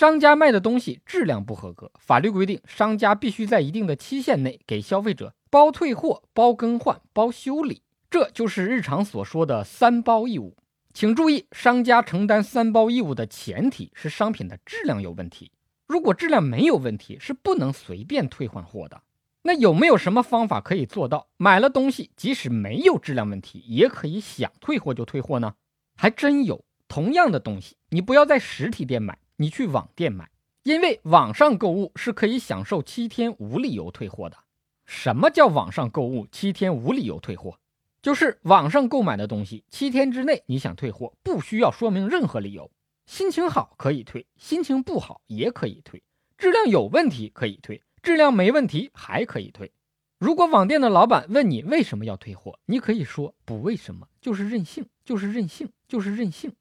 [0.00, 10.56] 商家卖的东西质量不合格，法律规定商家必须在一定的期限内给消费者包退货、包更换、包修理，这就是日常所说的三包义务。
[10.94, 15.52] 请注意，商家承担三包义务的前提是商品的质量有问题。
[15.86, 19.02] 如果质量没有问题，是不能随便退换货的。
[19.42, 25.56] 那有没有什么方法可以做到买了东西即使没有质量问题，也可以想退货就退货呢？
[25.94, 26.64] 还真有。
[26.88, 29.18] 同样的东西，你不要在实体店买。
[29.40, 30.30] 你去网店买，
[30.64, 34.36] 因为网上购物是可以享受七天无理由退货的。
[34.84, 37.58] 什么叫网上购物七天无理由退货？
[38.02, 42.70] 就是网上购买的东西，七天之内你想退货，不需要说明任何理由。
[43.06, 46.02] 心情好可以退，心情不好也可以退。
[46.36, 49.72] 质量有问题可以退，质量没问题还可以退。
[50.18, 56.52] 如果网店的老板问你为什么要退货，你可以说不为什么，就是任性，就是任性，就是任性。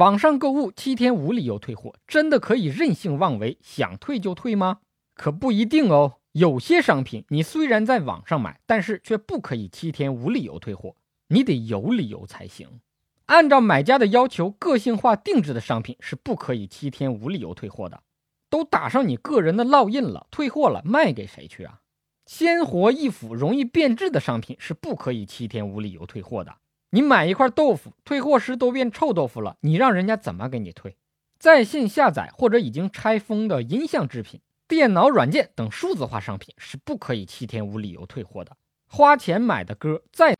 [0.00, 4.78] 网上购物七天无理由退货，真的可以任性妄为，想退就退吗？
[5.14, 6.14] 可不一定哦。
[6.32, 10.96] 有些商品你虽然在网上买，但是却不可以七天无理由退货，
[11.28, 12.80] 你得有理由才行。
[13.26, 18.02] 按照买家的要求，个性化定制的商品是不可以七天无理由退货的，
[18.48, 21.80] 都打上你个人的烙印了，退货了卖给谁去啊？
[22.24, 26.56] 鲜活易腐、容易变质的商品是不可以七天无理由退货的。
[26.92, 30.96] 你买一块豆腐，退货时都变臭豆腐了，你让人家怎么给你退？
[31.38, 38.56] 在线下载或者已经拆封的音像制品、电脑软件等数字化商品是不可以七天无理由退货的。
[38.88, 40.34] 花钱买的歌，再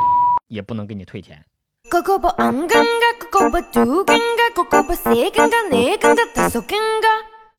[0.48, 1.46] 也不能给你退钱。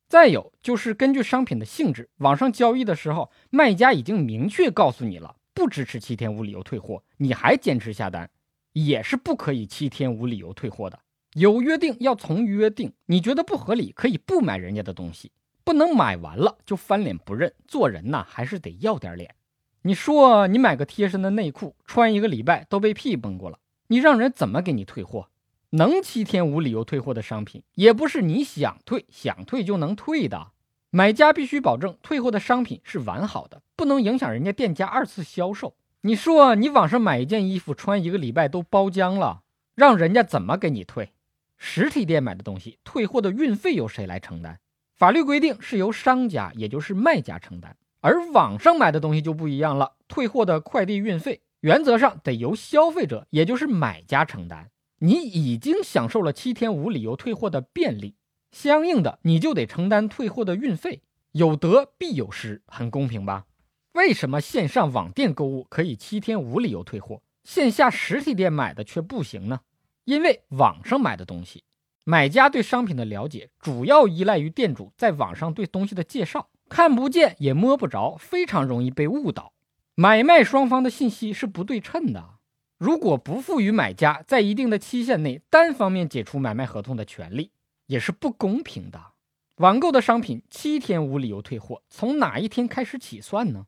[0.06, 8.28] 再有就是根据商品的性质，网上交易的时候，卖家已经明确告诉你了，不支持七天无理由退货，你还坚持下单。
[8.72, 10.98] 也是不可以七天无理由退货的，
[11.34, 12.92] 有约定要从约定。
[13.06, 15.32] 你觉得不合理，可以不买人家的东西，
[15.64, 17.52] 不能买完了就翻脸不认。
[17.66, 19.34] 做人呐，还是得要点脸。
[19.82, 25.28] 你说你买个贴身的内裤，穿一个礼拜都被屁崩过了，你让人怎么给你退货？
[25.70, 30.52] 能七天无理由退货的商品，也不是你想退想退就能退的。
[30.90, 35.74] 买家必须保证退货的商品是完好的，不能影响人家店家二次销售。
[36.04, 39.42] 你说你网上买一件衣服穿一个礼拜都包浆了，
[39.76, 41.12] 让人家怎么给你退？
[41.56, 44.58] 实体店买的东西退货的运费由谁来承担？
[44.96, 47.76] 法律规定是由商家，也就是卖家承担。
[48.00, 54.72] 而网上买的东西就不一样了，退货的快递运费原则上得由消费者，也就是买家承担。
[54.98, 58.16] 你已经享受了七天无理由退货的便利，
[58.50, 63.44] 相应的你就得承担退货的运费，有得必有失，很公平吧？
[63.92, 69.60] 为什么线上网店购物可以七天无理由退货，线下实体店买的却不行呢？
[70.04, 71.62] 因为网上买的东西，
[72.04, 79.52] 买家对商品的了解主要依赖于店主在网上对东西的介绍，看不见也摸不着，非常容易被误导。
[79.94, 82.38] 买卖双方的信息是不对称的，
[82.78, 87.50] 如果不赋予买家在一定的期限内单方面解除买卖合同的权利，
[87.88, 89.12] 也是不公平的。
[89.56, 93.66] 网购的商品七天无理由退货，从哪一天开始起算呢？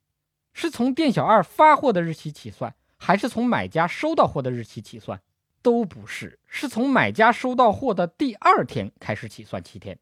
[0.55, 5.21] 是从店小二发货的日期起算，还是从买家收到货的日期起算？
[5.61, 9.99] 都不是，是从买家收到货的第二天开始起算七天。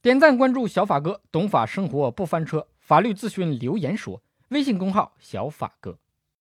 [0.00, 2.66] 点赞关注小法哥，懂法生活不翻车。
[2.80, 5.98] 法律咨询留言说，微信公号小法哥。